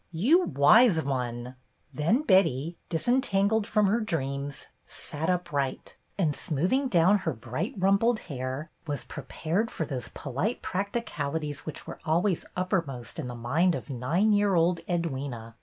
"You, 0.11 0.45
Wise 0.45 1.03
One!" 1.03 1.57
Then 1.93 2.23
Betty, 2.23 2.75
disen 2.89 3.21
tangled 3.21 3.67
from 3.67 3.85
her 3.85 4.01
dreams, 4.01 4.65
sat 4.87 5.29
upright, 5.29 5.95
and, 6.17 6.35
smoothing 6.35 6.87
down 6.87 7.19
her 7.19 7.33
bright 7.33 7.75
rumpled 7.77 8.17
hair, 8.21 8.71
was 8.87 9.03
prepared 9.03 9.69
for 9.69 9.85
those 9.85 10.07
polite 10.09 10.63
practicalities 10.63 11.67
which 11.67 11.85
were 11.85 11.99
always 12.03 12.47
uppermost 12.57 13.19
in 13.19 13.27
the 13.27 13.35
mind 13.35 13.75
of 13.75 13.91
nine 13.91 14.33
year 14.33 14.55
old 14.55 14.79
Edwyna. 14.87 15.53